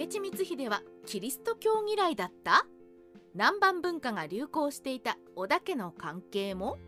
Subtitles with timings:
[0.00, 2.64] 明智光秀はキリスト教嫌いだった？
[3.34, 6.78] 南蛮文化が流行していた織田家の関係も？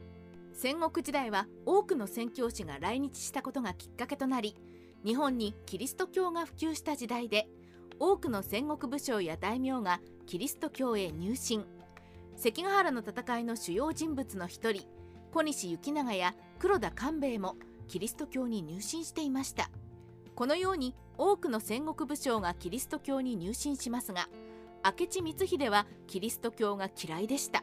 [0.54, 4.56] 戦国時代は多くの宣教師が来日したことがきっかけとなり
[5.04, 7.48] 日本にキリスト教が普及した時代で
[7.98, 11.66] 多くの戦国武将や大名がキリスト教へ入信。
[12.36, 14.86] 関ヶ原の戦いの主要人物の一人
[15.34, 17.56] 小西行長や黒田官兵衛も
[17.88, 19.68] キリスト教に入信していました。
[20.34, 24.28] このように多くの戦国武将がキリスト教に入信しますが
[24.84, 27.62] 明智光秀はキリスト教が嫌いでした。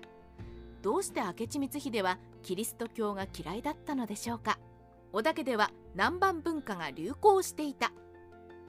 [0.82, 4.58] どうして明智光秀はキリスト教が嫌いだったのでしょうか。
[5.12, 7.92] 織田家では南蛮文化が流行していた。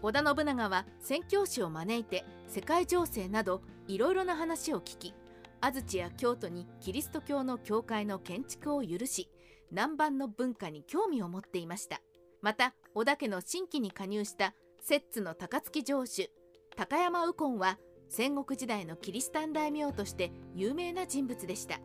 [0.02, 5.14] 織田信長は宣教師を招いて世界情勢などいろいろな話を聞き
[5.60, 9.28] 安土や京都にキリスト教の教会の建築を許し
[9.70, 12.00] 南蛮の文化に興味を持っていました。
[12.40, 16.30] また織田家の新規に加入した摂津の高槻城主
[16.74, 21.80] 高山右近は戦国時代のキリシタン大名として有名な人物でした。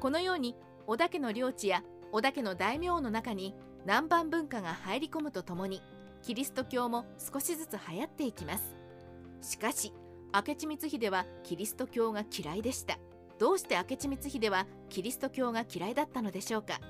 [0.00, 5.82] このように織田家の領地や織田家の大名の中に南蛮文化が入り込むとともに
[6.22, 8.74] キリスト教も少しずつ流行っていきます。
[9.42, 9.92] しかし
[10.32, 12.98] 明智光秀はキリスト教が嫌いでした。
[13.38, 16.80] どうして明智光秀はキリスト教が嫌いだったのでしょうか。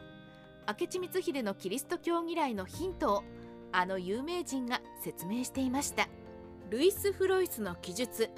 [0.69, 3.25] 明智光秀のキリスト教嫌いのヒントを
[3.73, 6.09] あの有名人が説明していました。
[6.71, 8.31] ルイス・フロイスの記述。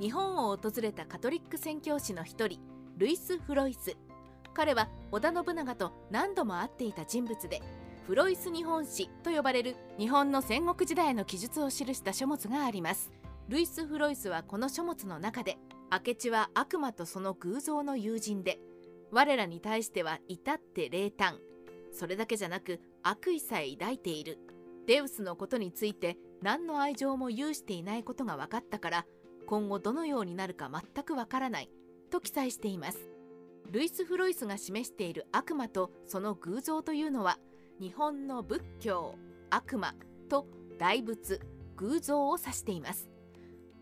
[0.00, 2.60] 日本を訪れたカトリック宣教師の一人
[2.96, 3.96] ルイス・フロイス。
[4.54, 7.62] 彼は織田信長と何度も会っていた人物で
[8.06, 13.10] フロイス日本史と呼ばれる日本の戦国時代の記述を記した書物があります。
[13.48, 15.58] ルイス・フロイスはこの書物の中で
[15.90, 18.60] 明智は悪魔とその偶像の友人で
[19.10, 21.38] 我らに対しては至って冷淡。
[21.92, 24.38] それだけじゃなく悪意さえ抱いている。
[24.86, 29.06] デウスのことについて何の愛情も有していないことが分かったから
[29.46, 31.70] 今後どのようになるか全くわからない
[32.10, 32.98] と記載しています。
[33.70, 37.38] ルイス・フロイスが示している悪魔とその偶像というのは
[37.80, 39.14] 日本の仏教
[39.50, 39.94] 悪魔
[40.28, 40.46] と
[40.78, 41.40] 大仏
[41.76, 43.08] 偶像を指しています。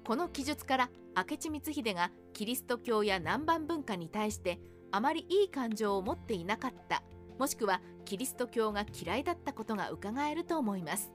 [0.04, 4.58] この記述から明智光秀がキリスト教や南蛮文化に対して
[4.91, 7.02] あまりいい感情を持っていなかった
[7.38, 11.12] もしくはキリスト教が嫌いだったことが伺えると思います。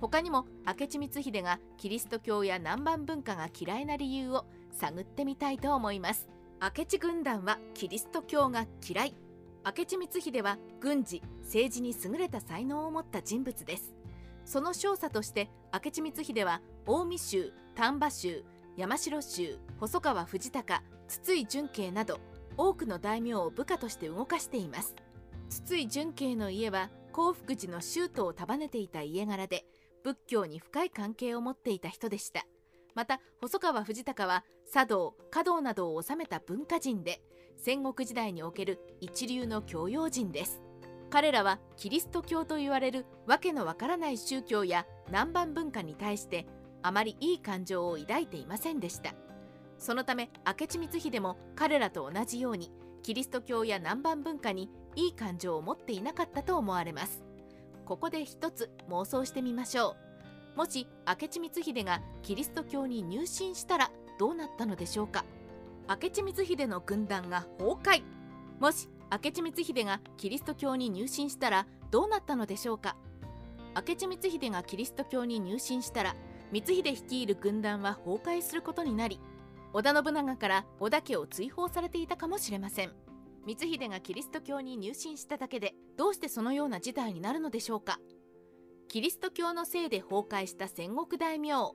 [0.00, 6.30] 他にも明智光秀がキリスト教や南蛮文化が嫌いな理由を探ってみたいと思います。
[6.58, 9.14] 明智軍団はキリスト教が嫌い。
[9.62, 13.94] 明智光秀は軍事政治に優れた才能を持った人物です。
[14.46, 18.42] その少佐として明智光秀は近江州丹波州
[18.78, 22.20] 山城州細川藤孝筒井純慶など
[22.56, 24.96] 多くの大名を部下として動かしています。
[25.52, 29.66] 筒井純慶の家は興福寺の宗徒を束ねていた家柄で
[30.02, 32.46] 仏教に深い関係を持っていた人でした。
[32.94, 37.20] また細川藤孝は茶道華道などを治めた文化人で
[37.58, 40.62] 戦国時代における一流の教養人です。
[41.10, 46.46] 彼らはキリスト教と言われるわけのわからない宗教や南蛮文化に対して
[46.80, 49.12] あまりいい感情を抱いていませんでした。
[49.76, 57.24] そのため明智光秀も彼らと同じようにキリスト教や南蛮文化にいい感情を持っていなかったと思われます。
[57.84, 59.96] ここで一つ妄想してみましょ
[60.54, 60.58] う。
[60.58, 65.24] もし明智光秀がキリスト教に入信したらどうなったのでしょうか。
[65.88, 68.02] 明智光秀の軍団が崩壊。
[68.60, 72.96] もし明智光秀がキリスト教に入信したらどうなったのでしょうか。
[73.74, 76.14] 明智光秀がキリスト教に入信したら
[76.52, 79.18] 光秀率いる軍団は崩壊することになり
[79.74, 82.92] 織田信長から織田家を追放されていたかもしれません。
[83.46, 87.98] 光秀がキリスト教に入信しただけでどうしてそのような事態になるのでしょうか。
[88.88, 91.72] キリスト教のせいで崩壊した戦国大名。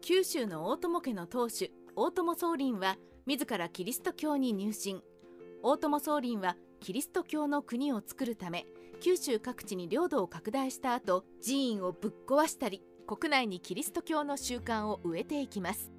[0.00, 2.96] 九州の大友家の当主大友宗麟は
[3.26, 5.02] 自らキリスト教に入信。
[5.62, 8.64] 大友宗麟はキリスト教の国を作るため
[9.00, 15.90] 九州各地に領土を拡大した後寺院をぶっ壊したり国内にキリスト教の習慣を植えていきます。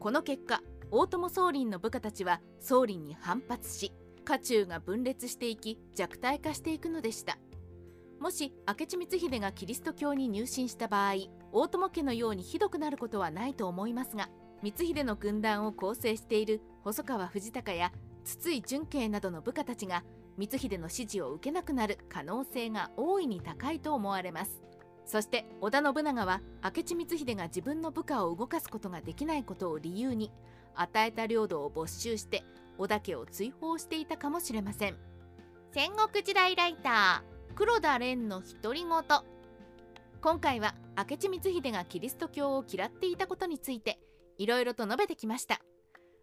[0.00, 3.92] この結果大友宗麟の部下たちは宗麟に反発し
[4.24, 7.36] 家中が分裂していき弱体化していくのでした。
[8.18, 11.14] もし明智光秀がキリスト教に入信した場合
[11.52, 14.30] 大友家のようにひどくなることはないと思いますが
[14.62, 17.92] 光秀の軍団を構成している細川藤孝や
[18.24, 20.02] 筒井純慶などの部下たちが
[20.38, 24.62] 光秀の指示を受けなくなる可能性が大いに高いと思われます。
[25.10, 30.30] そして織田信長は明智光秀が自分の部下を動かすことができないことを理由に
[30.76, 32.44] 与えた領土を没収して
[32.78, 34.96] 織田家を追放していたかもしれません。
[35.72, 38.90] 戦国時代ライター黒田蓮の独り言。
[40.22, 43.98] 今回は明智光秀がキリスト教を嫌っていたことについて
[44.38, 45.60] いろいろと述べてきました。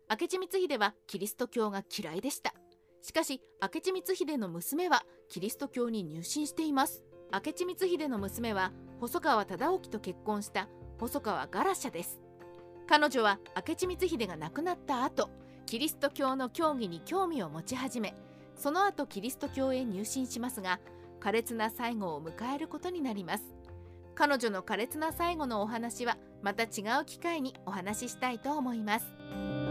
[0.09, 2.53] 明智光秀はキリスト教が嫌いでした。
[3.01, 8.71] しかし明智光秀の娘はキリスト教に入信しています明智光秀の娘は
[9.01, 10.69] 細川忠興と結婚した
[10.99, 12.19] 細川ガラシャです。
[12.87, 15.29] 彼女は明智光秀が亡くなった後
[15.65, 18.15] キリスト教の教義に興味を持ち始め
[18.55, 20.79] その後キリスト教へ入信しますが
[21.19, 23.43] 苛烈な最後を迎えることになります。
[24.15, 29.66] 彼女の苛烈な最後のお話はまた違う機会にお話ししたいと思います。